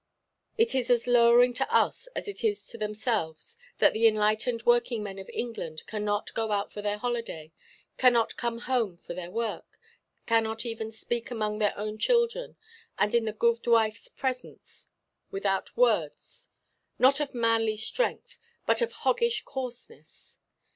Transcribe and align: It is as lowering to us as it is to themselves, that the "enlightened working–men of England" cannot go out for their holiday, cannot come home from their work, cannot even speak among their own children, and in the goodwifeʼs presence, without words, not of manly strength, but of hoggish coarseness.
It 0.57 0.73
is 0.73 0.89
as 0.89 1.05
lowering 1.05 1.53
to 1.53 1.71
us 1.71 2.07
as 2.15 2.27
it 2.27 2.43
is 2.43 2.65
to 2.65 2.77
themselves, 2.79 3.59
that 3.77 3.93
the 3.93 4.07
"enlightened 4.07 4.65
working–men 4.65 5.19
of 5.19 5.29
England" 5.31 5.83
cannot 5.85 6.33
go 6.33 6.51
out 6.51 6.73
for 6.73 6.81
their 6.81 6.97
holiday, 6.97 7.51
cannot 7.97 8.35
come 8.35 8.61
home 8.65 8.97
from 8.97 9.15
their 9.17 9.29
work, 9.29 9.77
cannot 10.25 10.65
even 10.65 10.91
speak 10.91 11.29
among 11.29 11.59
their 11.59 11.77
own 11.77 11.99
children, 11.99 12.57
and 12.97 13.13
in 13.13 13.25
the 13.25 13.33
goodwifeʼs 13.33 14.15
presence, 14.15 14.87
without 15.29 15.77
words, 15.77 16.49
not 16.97 17.19
of 17.19 17.35
manly 17.35 17.77
strength, 17.77 18.39
but 18.65 18.81
of 18.81 18.91
hoggish 19.03 19.43
coarseness. 19.45 20.39